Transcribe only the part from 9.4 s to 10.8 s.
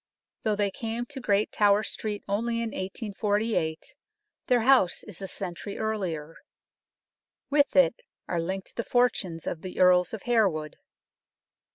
of the Earls of Hare wood.